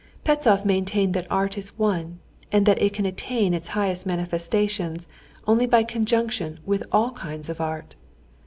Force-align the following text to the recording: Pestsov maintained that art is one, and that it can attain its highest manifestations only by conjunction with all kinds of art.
Pestsov 0.23 0.65
maintained 0.65 1.13
that 1.13 1.27
art 1.29 1.59
is 1.59 1.77
one, 1.77 2.17
and 2.51 2.65
that 2.65 2.81
it 2.81 2.91
can 2.91 3.05
attain 3.05 3.53
its 3.53 3.67
highest 3.77 4.03
manifestations 4.03 5.07
only 5.45 5.67
by 5.67 5.83
conjunction 5.83 6.59
with 6.65 6.83
all 6.91 7.11
kinds 7.11 7.49
of 7.49 7.61
art. 7.61 7.93